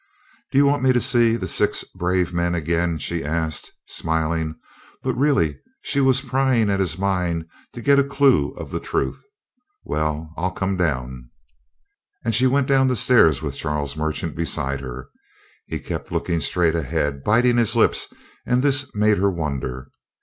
"Do 0.51 0.57
you 0.57 0.65
want 0.65 0.81
me 0.81 0.91
to 0.93 0.99
see 0.99 1.35
the 1.35 1.47
six 1.47 1.83
brave 1.83 2.33
men 2.33 2.55
again?" 2.55 2.97
she 2.97 3.23
asked, 3.23 3.71
smiling, 3.85 4.55
but 5.03 5.13
really 5.13 5.59
she 5.83 5.99
was 6.01 6.21
prying 6.21 6.71
at 6.71 6.79
his 6.79 6.97
mind 6.97 7.45
to 7.73 7.83
get 7.83 7.99
a 7.99 8.03
clew 8.03 8.49
of 8.53 8.71
the 8.71 8.79
truth. 8.79 9.23
"Well, 9.83 10.33
I'll 10.35 10.49
come 10.53 10.75
down." 10.75 11.29
And 12.25 12.33
she 12.33 12.47
went 12.47 12.65
down 12.65 12.87
the 12.87 12.95
stairs 12.95 13.43
with 13.43 13.53
Charles 13.55 13.95
Merchant 13.95 14.35
beside 14.35 14.79
her; 14.81 15.07
he 15.67 15.77
kept 15.77 16.11
looking 16.11 16.39
straight 16.39 16.73
ahead, 16.73 17.23
biting 17.23 17.57
his 17.57 17.75
lips, 17.75 18.11
and 18.43 18.63
this 18.63 18.95
made 18.95 19.19
her 19.19 19.29
wonder. 19.29 19.91